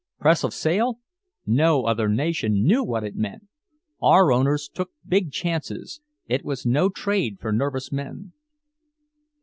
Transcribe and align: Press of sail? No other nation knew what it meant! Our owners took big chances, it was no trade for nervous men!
Press 0.19 0.43
of 0.43 0.51
sail? 0.51 0.97
No 1.45 1.83
other 1.83 2.09
nation 2.09 2.63
knew 2.65 2.83
what 2.83 3.03
it 3.03 3.15
meant! 3.15 3.43
Our 4.01 4.31
owners 4.31 4.67
took 4.67 4.89
big 5.07 5.31
chances, 5.31 6.01
it 6.25 6.43
was 6.43 6.65
no 6.65 6.89
trade 6.89 7.37
for 7.39 7.51
nervous 7.51 7.91
men! 7.91 8.33